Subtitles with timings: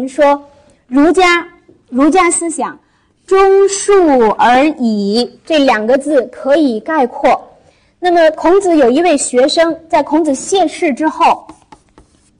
[0.00, 0.42] 们说
[0.88, 1.46] 儒家
[1.88, 2.76] 儒家思想
[3.26, 3.38] 忠
[3.68, 7.40] 恕而已这两个字可以概括。
[8.00, 11.46] 那么孔子有一位学生，在孔子谢世之后，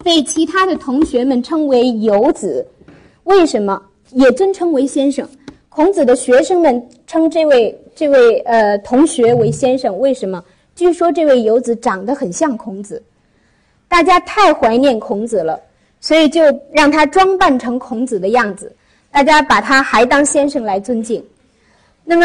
[0.03, 2.67] 被其他的同学们称为游子，
[3.25, 3.81] 为什么？
[4.13, 5.29] 也尊称为先生。
[5.69, 10.43] 孔子的学生们称这位这位呃同学为先生，为什么？
[10.75, 13.01] 据说这位游子长得很像孔子，
[13.87, 15.61] 大家太怀念孔子了，
[16.01, 16.41] 所以就
[16.73, 18.75] 让他装扮成孔子的样子，
[19.11, 21.23] 大家把他还当先生来尊敬。
[22.05, 22.25] 那么，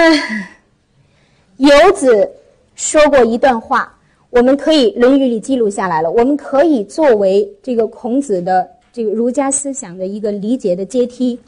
[1.58, 2.30] 游子
[2.76, 3.94] 说过一段话，
[4.30, 11.40] 我们可以《论语》里记录下来了，我们可以作为这个孔子的这个儒家思想的一个理解的阶梯。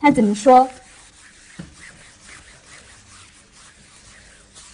[0.00, 0.68] 他怎么说？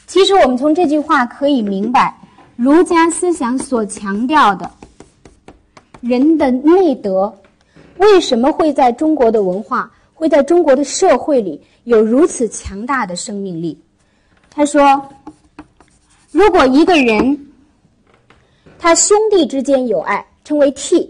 [0.07, 2.17] 其实我们从这句话可以明白，
[2.57, 4.71] 儒家思想所强调的
[6.01, 7.33] 人的内德，
[7.99, 13.79] 为什么会在中国的文化、会在中国的社会里有如此强大的生命力？
[14.51, 15.03] 他说
[16.31, 17.47] ：“如果一个人
[18.79, 21.09] 他兄弟之间有爱，称为悌；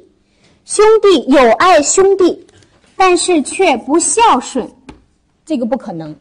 [0.64, 2.46] 兄弟有爱兄弟，
[2.96, 4.68] 但是却不孝顺，
[5.44, 6.14] 这个不可能。”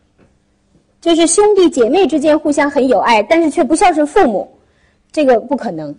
[1.02, 4.52] 就是兄弟姐妹之间互相很有爱，但是却不孝顺父母，
[5.11, 5.95] 这个不可能。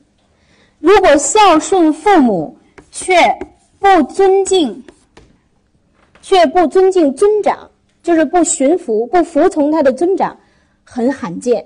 [0.78, 2.56] 如果孝顺父母
[2.90, 3.14] 却
[3.78, 4.84] 不尊敬，
[6.22, 7.70] 却不尊敬尊长，
[8.02, 10.36] 就是不驯服、不服从他的尊长，
[10.84, 11.64] 很罕见。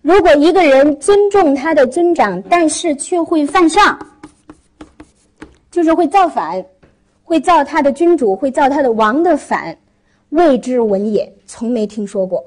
[0.00, 3.98] 如果一个人尊重他的尊长，但是却会犯上，
[5.70, 6.64] 就是会造反，
[7.24, 9.76] 会造他的君主，会造他的王的反。
[10.30, 12.44] 未知闻也，从没听说过。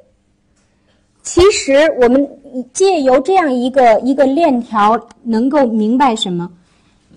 [1.24, 2.40] 其实，我们
[2.74, 6.52] 借由这样一个一个链条，能够明白什么？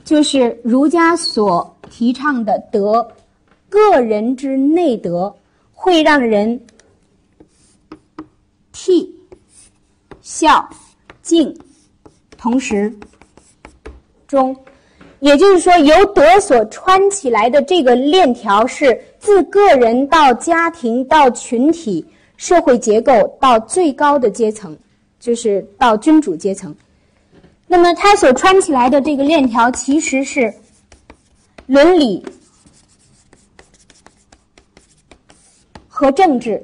[0.05, 3.09] 就是儒家所提倡的德，
[3.71, 5.35] 个人之内德，
[5.73, 6.61] 会让人
[8.75, 9.09] 悌、
[10.21, 10.69] 孝、
[11.23, 11.57] 敬，
[12.37, 12.93] 同时
[14.29, 14.55] 忠。
[15.21, 22.05] 也就是说，由德所穿起来的这个链条是自个人到家庭到群体
[22.37, 24.77] 社会结构到最高的阶层，
[25.19, 26.75] 就是到君主阶层。
[27.67, 30.53] 那么，它所穿起来的这个链条其实是
[31.67, 32.25] 伦理
[35.89, 36.63] 和政治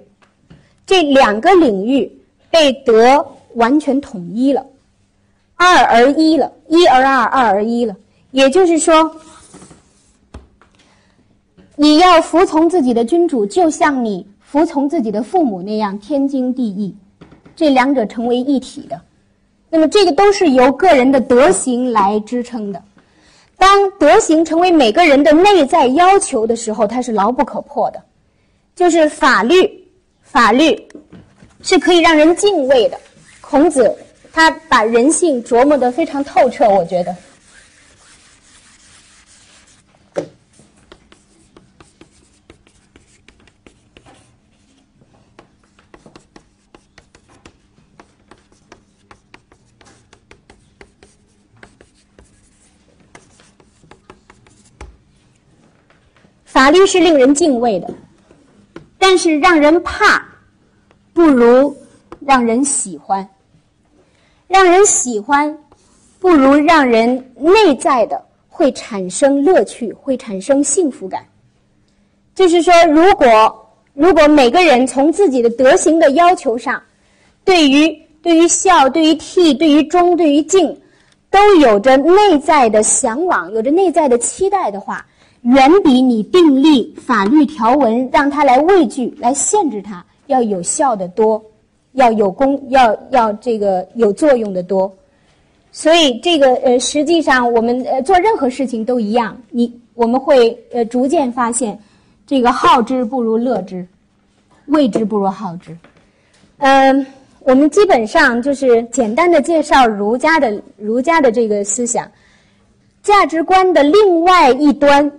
[0.86, 2.10] 这两个领域
[2.50, 4.66] 被德完全统一了，
[5.56, 7.96] 二而一了，一而二，二而一了。
[8.30, 9.16] 也就是说，
[11.76, 16.92] 你要服从自己的君主，就像你服从自己的父母那样天经地义。
[17.54, 19.00] 这两者成为一体的，
[19.68, 22.82] 那么这个都是由个人的德行来支撑的。
[23.56, 28.02] 当德行成为每个人的内在要求的时候，它是牢不可破的。
[28.74, 29.84] 就是法律，
[30.22, 30.88] 法律
[31.62, 32.98] 是可以让人敬畏的。
[33.40, 33.94] 孔子
[34.32, 37.14] 他把人性琢磨得非常透彻，我觉得。
[56.60, 57.88] 法律是令人敬畏的，
[58.98, 60.22] 但是让人怕，
[61.14, 61.74] 不如
[62.20, 63.26] 让人喜欢；
[64.46, 65.56] 让人喜欢，
[66.18, 71.24] 不如让人内在的会产生乐趣，会产生幸福感。
[72.34, 76.82] 就是说，如果如果每个人从自己的德行的要求上，
[77.42, 77.88] 对于
[78.20, 80.78] 对于孝、对于悌、对于忠、对于敬，
[81.30, 85.06] 都有着内在的向往，有着内在的期待的话。
[85.42, 91.42] 远比你订立法律条文让他来畏惧、来限制他要有效的多，
[91.92, 94.92] 要有功、要要这个有作用的多。
[95.72, 101.78] 所以，这个呃，实际上我们呃做任何事情都一样，你我们会呃逐渐发现，
[102.26, 103.86] 这个好之不如乐之，
[104.66, 105.74] 畏之不如好之。
[106.58, 107.06] 嗯，
[107.38, 112.06] 我们基本上就是简单的介绍儒家的儒家的这个思想
[113.02, 115.10] 价值观的另外一端。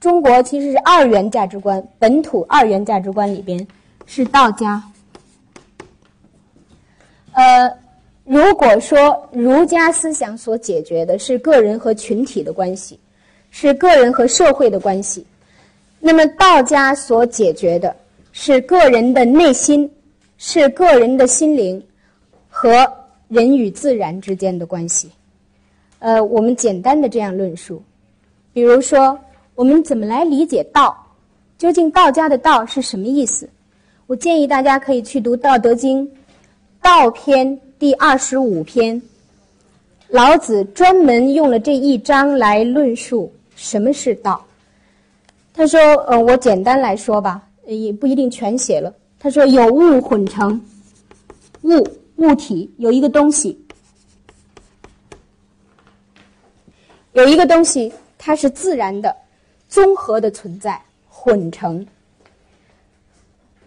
[0.00, 3.66] 中国其实是二元价值观，本土二元价值观里边
[4.06, 4.80] 是道家。
[7.32, 7.68] 呃，
[8.24, 12.98] 如果说儒家思想所解决的是个人和群体的关系，
[13.50, 15.26] 是个人和社会的关系，
[15.98, 17.94] 那么道家所解决的
[18.30, 19.90] 是个人的内心，
[20.36, 21.84] 是个人的心灵
[22.48, 22.88] 和
[23.26, 25.10] 人与自然之间的关系。
[25.98, 27.82] 呃，我们简单的这样论述，
[28.52, 29.18] 比如说。
[29.58, 30.96] 我们怎么来理解道？
[31.58, 33.50] 究竟道家的道是什么意思？
[34.06, 36.06] 我建议大家可以去读《道德经》
[36.80, 39.02] 道篇第二十五篇，
[40.06, 44.40] 老子专门用了这一章来论述什么是道。
[45.52, 48.94] 他说：“呃，我简单来说吧，也不一定全写了。
[49.18, 50.64] 他说有物混成，
[51.62, 51.84] 物
[52.14, 53.60] 物体有一个东西，
[57.14, 59.12] 有一个东西，它是自然的、
[59.68, 60.80] 综合的存在。”
[61.20, 61.84] 混成，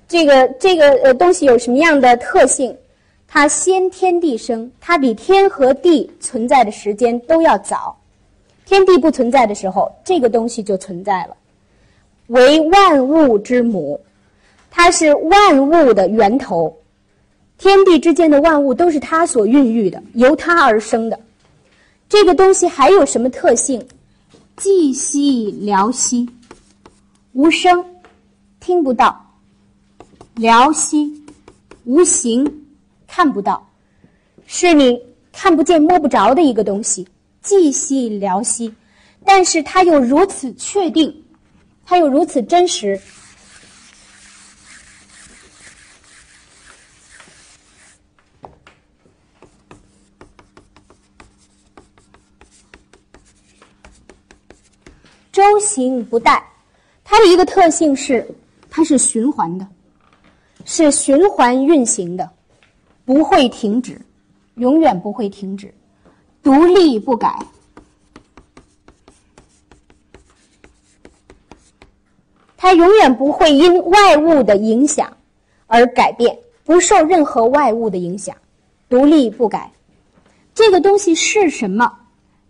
[0.08, 2.76] 这个这个呃东西有什么样的特性？
[3.28, 7.96] 它先天地生，它比天和地存在的时间都要早。
[8.66, 11.36] 天地不存在的时候，这个东西就存在了，
[12.28, 14.00] 为万物之母，
[14.70, 16.74] 它是万物的源头。
[17.58, 21.20] 天地之间的万物都是它所孕育的，由它而生的。
[22.08, 23.86] 这个东西还有什么特性？
[24.58, 26.30] 寂兮寥兮。
[27.34, 27.84] 无声，
[28.60, 29.16] 听不到；
[30.36, 31.24] 寥兮，
[31.86, 32.66] 无形，
[33.08, 33.66] 看不到，
[34.46, 35.02] 是你
[35.32, 37.08] 看不见、摸不着的一个东西。
[37.44, 38.74] 寂兮寥兮，
[39.26, 41.24] 但是它又如此确定，
[41.86, 43.00] 它又如此真实。
[55.32, 56.42] 周行不殆。
[57.04, 58.28] 它的一个特性是，
[58.70, 59.68] 它是循环的，
[60.66, 62.30] 是循环运行的，
[63.06, 64.00] 不会停止，
[64.56, 65.74] 永远不会停止，
[66.44, 67.38] 独立不改。
[72.56, 75.12] 它永远不会因外物的影响
[75.66, 78.36] 而改变，不受任何外物的影响，
[78.88, 79.72] 独立不改。
[80.54, 81.92] 这个东西是什么？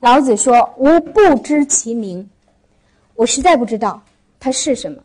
[0.01, 2.30] 老子说：“吾不知其名。”
[3.21, 4.01] 我实在不知道。
[4.39, 5.00] 它是什么？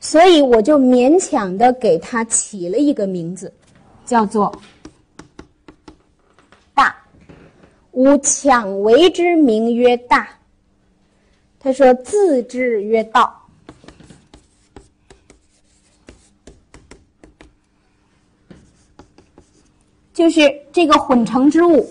[0.00, 3.52] 所以我就勉强的给它起了一个名字，
[4.06, 4.50] 叫做
[6.72, 6.96] “大”。
[7.92, 10.26] 吾强为之名曰大。
[11.58, 13.36] 他说：“自之曰道。”
[20.14, 20.40] 就是
[20.72, 21.86] 这个混成之物，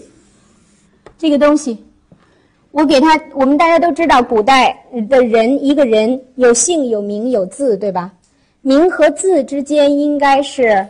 [1.19, 1.86] 这个东西。
[2.71, 4.80] 我给他，我们大家都知道，古代
[5.10, 8.13] 的人一个人有姓有名有字，对吧？
[8.62, 10.86] 名和字之间应该是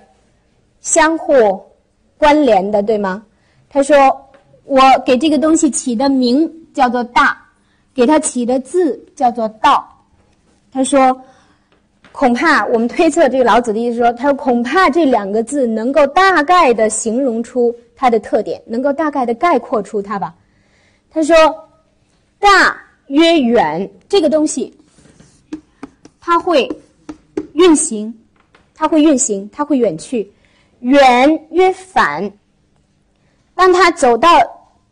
[0.81, 1.33] 相互
[2.17, 3.23] 关联的，对吗？
[3.69, 3.95] 他说
[4.65, 7.37] ：“我给这个东西起的名叫做大，
[7.93, 9.87] 给他起的字叫做道。”
[10.73, 11.17] 他说
[12.11, 20.35] ：“恐怕我们推测这个老子的意思说，他说恐怕这两个字能够大概的形容出它的特点，能够大概的概括出它吧。”
[21.09, 21.35] 他说。
[22.39, 24.73] 大曰远，这个东西，
[26.19, 26.69] 它会
[27.53, 28.17] 运行，
[28.73, 30.31] 它会运行，它会远去。
[30.79, 32.31] 远曰反，
[33.53, 34.29] 当它走到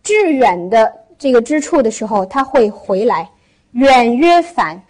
[0.04, 3.30] 至远的这个之处的时候，它会回来。
[3.72, 4.82] 远曰反，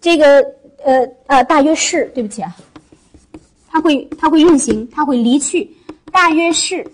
[0.00, 0.44] 这个
[0.82, 2.56] 呃呃，大约是，对不起啊，
[3.68, 5.70] 它会它会运行，它会离去。
[6.10, 6.84] 大约是，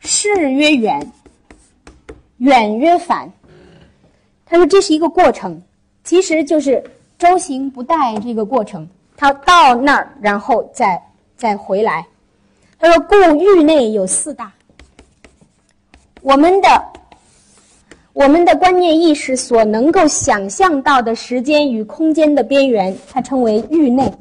[0.00, 1.12] 是曰远，
[2.38, 3.32] 远曰反。
[4.50, 5.62] 他说：“这是一个过程，
[6.04, 6.82] 其实就是
[7.18, 8.88] 周行不殆这个过程。
[9.14, 11.00] 他到那儿，然后再
[11.36, 12.06] 再回来。
[12.78, 14.50] 他说：‘故域内有四大。’
[16.22, 16.84] 我们的
[18.14, 24.12] 我们的观念意识所能够想象到的时间与空间的边缘，它称为域内。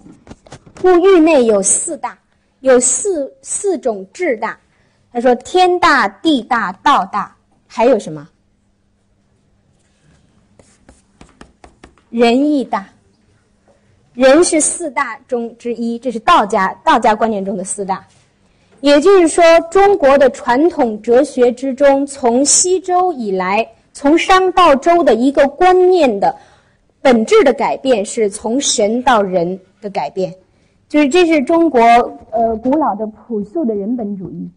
[0.82, 2.18] 故域内有四大，
[2.60, 4.60] 有四四种质大。
[5.12, 8.28] 他说：天大、地大、道大，还有什么？”
[12.10, 12.88] 仁义大，
[14.14, 18.06] 仁是四大中之一，这是道家道家观念中的四大。
[18.80, 26.34] 也就是说，中国的传统哲学之中，从西周以来，从商到周的一个观念的
[27.02, 30.34] 本质的改变，是从神到人的改变，
[30.88, 31.82] 就是这是中国
[32.32, 34.48] 呃古老的朴素的人本主义，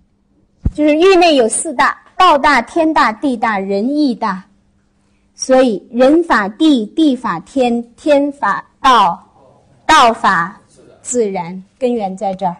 [0.75, 4.45] 就是域内有四大：道大、天大、地大、仁义大。
[5.42, 9.18] 所以，人法地，地法天，天法道，
[9.87, 10.61] 道法
[11.00, 12.54] 自然，根源在这儿。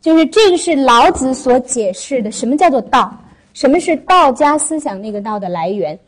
[0.00, 3.12] 就是这个是老子所解释的，什么叫做道？
[3.54, 5.98] 什么是道家思想那个道的来源？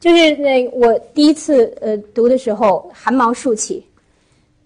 [0.00, 3.86] 就是那我第一次呃读的时候，汗毛竖起，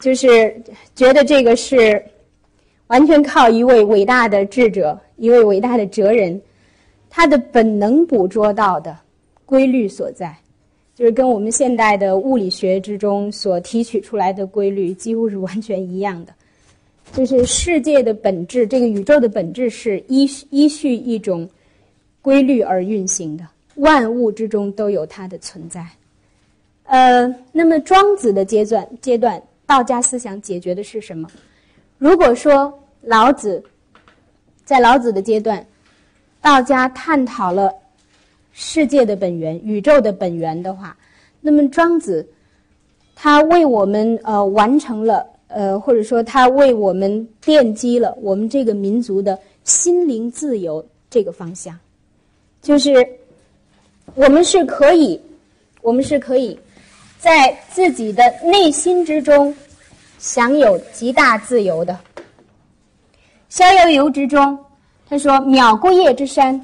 [0.00, 0.58] 就是
[0.94, 2.02] 觉得这个是
[2.86, 6.40] 完全靠一位伟大的智者，一位伟大的哲人，
[7.10, 8.96] 他的本能捕捉到的
[9.44, 10.34] 规律所在。
[10.98, 16.34] 就是跟我们现代的物理学之中所提取出来的规律几乎是完全一样的。
[17.14, 21.48] 就是世界的本质，这个宇宙的本质是依依序一种
[22.20, 25.86] 规律而运行的，万物之中都有它的存在。
[26.82, 31.28] 呃，那么庄子的阶段阶段，道家思想解决的是什么？
[31.96, 33.62] 如果说老子
[34.64, 35.64] 在老子的阶段，
[36.42, 37.72] 道家探讨了
[38.60, 40.96] 世界的本源、宇宙的本源的话，
[41.40, 42.28] 那么庄子
[43.14, 45.24] 他为我们呃完成了。
[45.50, 51.74] 呃，或者说，他为我们奠基了我们这个民族的心灵自由这个方向，
[52.60, 53.08] 就是
[54.14, 55.18] 我们是可以，
[55.80, 56.58] 我们是可以
[57.18, 59.56] 在自己的内心之中
[60.18, 61.94] 享有极大自由的。
[63.48, 64.58] 《逍遥游》之中，
[65.08, 66.62] 他说：“渺孤叶之山。”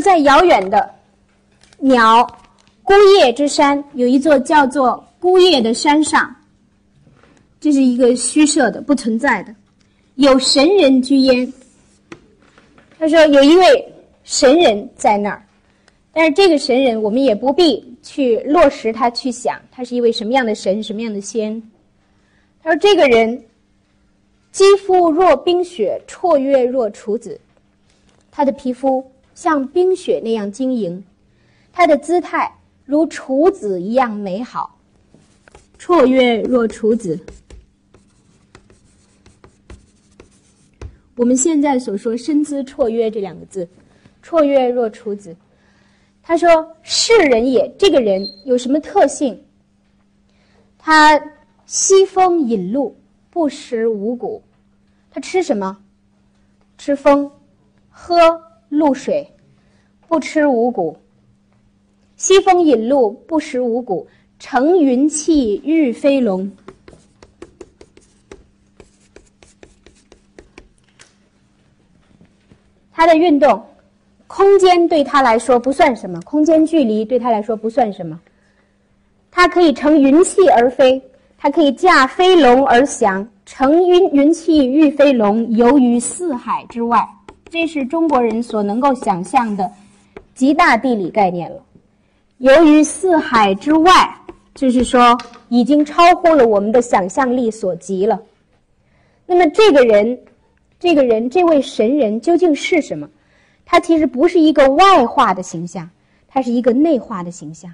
[0.00, 0.90] 在遥远的
[1.78, 2.26] 鸟
[2.82, 6.34] 孤叶之山，有一座叫做孤叶的山上，
[7.60, 9.54] 这是一个虚设的、不存在的，
[10.16, 11.52] 有神人居焉。
[12.98, 13.92] 他说有一位
[14.24, 15.42] 神人在那儿，
[16.12, 21.62] 但是这个神人我们也不必去落实他去想，他是一位什么样的神、什么样的仙。
[22.62, 23.42] 他说这个人
[24.52, 27.40] 肌肤若冰雪，绰约若处子，
[28.30, 29.09] 他的皮肤。
[29.34, 31.04] 像冰雪那样晶莹，
[31.72, 32.52] 他的姿态
[32.84, 34.78] 如处子一样美好，
[35.78, 37.18] 绰约若处子。
[41.16, 43.68] 我们现在所说“身姿绰约”这两个字
[44.24, 45.36] ，“绰约若处子”。
[46.22, 49.44] 他说：“是人也，这个人有什么特性？
[50.78, 51.20] 他
[51.66, 52.96] 吸风饮露，
[53.30, 54.42] 不食五谷。
[55.10, 55.76] 他吃什么？
[56.78, 57.30] 吃风，
[57.90, 58.16] 喝。”
[58.70, 59.30] 露水，
[60.08, 60.96] 不吃五谷；
[62.16, 64.06] 西风饮露，不食五谷。
[64.38, 66.50] 乘云气，御飞龙。
[72.90, 73.62] 他的运动，
[74.26, 78.18] 空间对他来说不算什么，空间距离对他来说不算什么。
[79.30, 81.02] 他可以乘云气而飞，
[81.36, 87.06] 他可以驾飞龙而翔，乘云云气御飞龙，游于四海之外。
[87.50, 89.68] 这是中国人所能够想象的
[90.36, 91.60] 极大地理概念了。
[92.38, 94.14] 由于四海之外，
[94.54, 98.20] 就是说已经超乎了我们的想象力所及了。
[99.26, 100.16] 那么，这个人，
[100.78, 103.08] 这个人，这位神人究竟是什么？
[103.66, 105.90] 他其实不是一个外化的形象，
[106.28, 107.72] 他是一个内化的形象。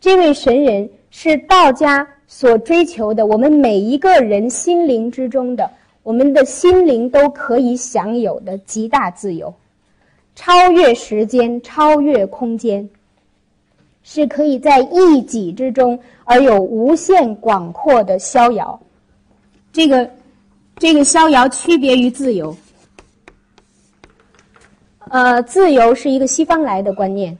[0.00, 5.70] 这位神人是道家所追求的，我们每一个人心灵之中的。
[6.02, 9.54] 我们的心灵都可以享有的极大自由，
[10.34, 12.88] 超越时间，超越空间，
[14.02, 18.80] 是可以在一己之中而有无限广阔的逍遥。
[19.72, 20.10] 这个，
[20.76, 22.54] 这个逍遥区别于自由。
[25.10, 27.38] 呃，自由是一个西方来的观念，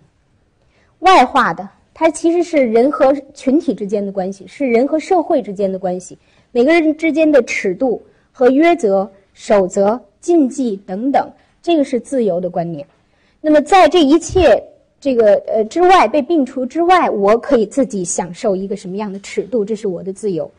[1.00, 6.16] 外化的，它其实是人和群体之间的关系，是人和社会之间的关系，
[6.52, 8.00] 每个人之间的尺度。
[8.32, 11.30] 和约则、守则、禁忌等等，
[11.62, 12.84] 这个是自由的观念。
[13.40, 14.60] 那么，在这一切
[15.00, 19.64] 这个呃之外被摒除之外，我可以自己享受一个什么样的尺度？
[19.64, 20.50] 这是我的自由。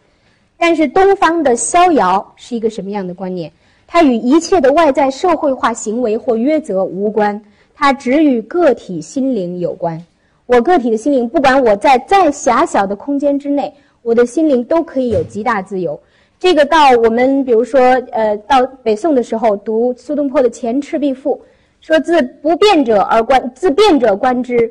[0.57, 3.51] 但是，东方的逍遥是一个什么样的观念？
[3.87, 7.39] 它与一切的外在社会化行为或约则无关，
[7.75, 10.01] 它只与个体心灵有关。
[10.45, 15.99] 我个体的心灵，不管我在再狭小的空间之内，我的心灵都可以有极大自由。
[16.43, 17.79] 这个到我们比如说，
[18.11, 21.37] 呃，到北宋的时候读苏东坡的《前赤壁赋》，
[21.79, 24.69] 说自不变者而观，自变者观之，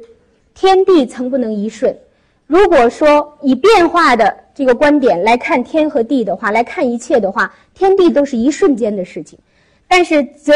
[0.54, 1.96] 天地曾不能一瞬。
[2.46, 9.38] 如果说以变化的这个观点来看天和地的话，来看一切的话，天地都是一瞬间的事情。
[9.88, 10.52] 但是则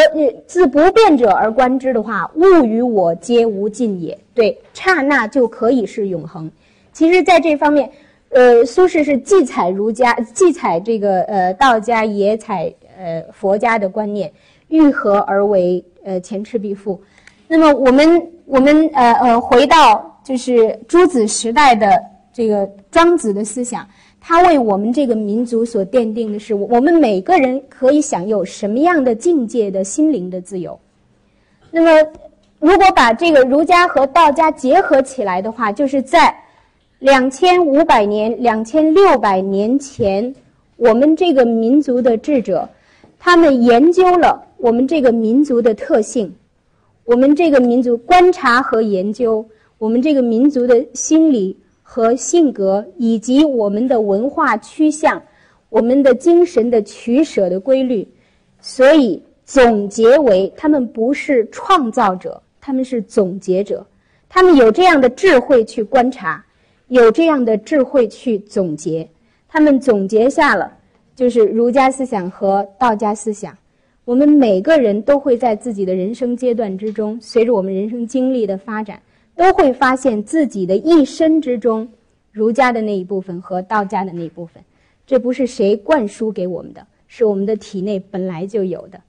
[0.47, 4.19] 自不变者而观之的话，物与我皆无尽也。
[4.35, 6.51] 对，刹那就可以是永恒。
[6.93, 7.91] 其实，在这方面。
[8.31, 14.31] 呃，苏轼是既采儒家，既采这个呃道家，也采呃佛家的观念，
[14.69, 17.01] 愈合而为呃前赤壁赋。
[17.49, 21.89] 那么我们我们呃呃回到就是诸子时代的
[22.33, 23.89] 这个庄子的思想，
[24.21, 30.79] 他为我们这个民族所奠定的是，我们每个人可以享有什么样的境界的心灵的自由。
[31.71, 32.09] 那么，
[32.59, 36.35] 如果把这个儒家和道家结合起来的话，就是在
[36.99, 40.35] 两千五百年、两千六百年前，
[40.77, 42.69] 我们这个民族的智者，
[43.19, 46.35] 他们研究了我们这个民族的特性，
[47.05, 55.23] 我们这个民族观察和研究我们这个民族的心理和性格，以及我们的文化趋向、
[55.69, 58.09] 我们的精神的取舍的规律，
[58.61, 59.23] 所以。
[59.49, 63.87] 总结为，他们不是创造者，他们是总结者，
[64.29, 66.45] 他们有这样的智慧去观察，
[66.89, 69.09] 有这样的智慧去总结，
[69.49, 70.73] 他们总结下了
[71.17, 73.57] 就是儒家思想和道家思想。
[74.05, 79.03] 我们每个人都会在自己的人生阶段之中，随着我们人生经历的发展，
[79.35, 81.89] 都会发现自己的一生之中，
[82.31, 84.63] 儒家的那一部分和道家的那一部分，
[85.05, 89.01] 这不是谁灌输给我们的，是我们的体内本来就有的。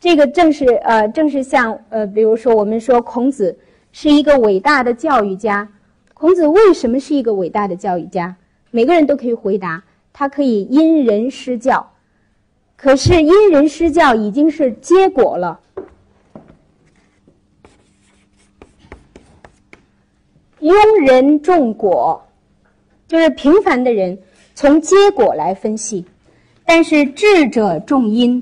[0.00, 3.56] 这个正是呃，正是像呃，比如说我们说孔子
[3.92, 5.68] 是一个伟大的教育家。
[6.22, 8.36] 孔子为什么是一个伟大的教育家？
[8.70, 11.94] 每个人都可以回答，他可以因人施教。
[12.76, 15.58] 可是因人施教已经是结果了。
[20.60, 20.72] 庸
[21.04, 22.24] 人种果，
[23.08, 24.16] 就是平凡的人
[24.54, 26.06] 从结果来分析，
[26.64, 28.40] 但是智者种因。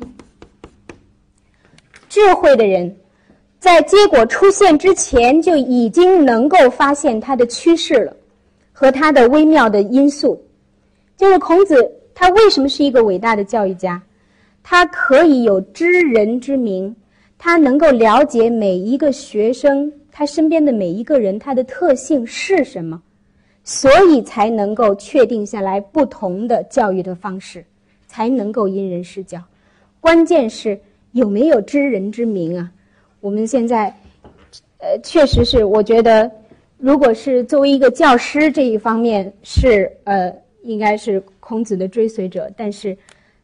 [2.10, 2.94] 智慧的人，
[3.60, 8.16] 在结果出现之前就已经能够发现它的趋势了，
[8.72, 10.42] 和它的微妙的因素。
[11.16, 14.02] 就是孔子，他为什么是一个伟大的教育家？
[14.62, 16.96] 他可以有知人之明，
[17.36, 23.02] 他能够了解每一个学生，他身边的每一个人，他的特性是什么，
[23.62, 27.62] 所以才能够确定下来不同的教育的方式，
[28.08, 29.38] 才能够因人施教。
[30.00, 30.80] 关键是。
[31.12, 32.70] 有没有知人之明啊？
[33.20, 33.94] 我们现在，
[34.78, 36.30] 呃，确实是，我觉得，
[36.78, 42.96] 如果是作为一个教师这一方面是呃，应该是孔子的追随者，但是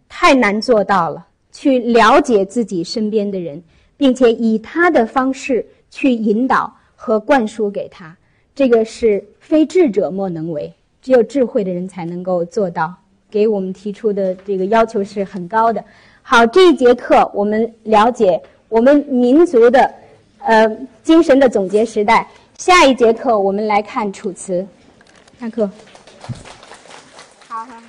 [0.09, 3.63] 太难做到了，去了解自己身边的人，
[3.99, 8.17] 并且以他的方式去引导和灌输给他，
[8.55, 12.95] 这个是非智者莫能为，只有智慧的人才能够做到。
[13.29, 15.85] 给我们提出的这个要求是很高的。
[16.23, 19.95] 好，这一节课我们了解我们民族的，
[20.39, 20.69] 呃，
[21.03, 22.27] 精神的总结时代。
[22.59, 24.63] 下一节课我们来看《楚辞》。
[25.41, 25.71] 上课。
[27.49, 27.86] 好好。